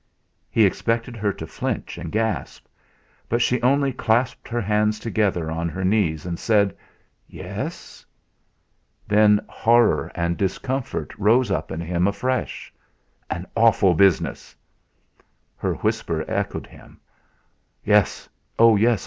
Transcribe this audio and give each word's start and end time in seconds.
He 0.49 0.65
expected 0.65 1.15
her 1.15 1.31
to 1.33 1.45
flinch 1.45 1.99
and 1.99 2.11
gasp; 2.11 2.65
but 3.29 3.39
she 3.39 3.61
only 3.61 3.93
clasped 3.93 4.47
her 4.47 4.59
hands 4.59 4.97
together 4.99 5.51
on 5.51 5.69
her 5.69 5.83
knees, 5.85 6.25
and 6.25 6.39
said: 6.39 6.75
"Yes?" 7.27 8.03
Then 9.07 9.39
horror 9.47 10.11
and 10.15 10.37
discomfort 10.37 11.13
rose 11.19 11.51
up 11.51 11.71
in 11.71 11.81
him, 11.81 12.07
afresh. 12.07 12.73
"An 13.29 13.45
awful 13.55 13.93
business!" 13.93 14.55
Her 15.55 15.75
whisper 15.75 16.25
echoed 16.27 16.65
him: 16.65 16.99
"Yes, 17.85 18.27
oh! 18.57 18.75
yes! 18.75 18.99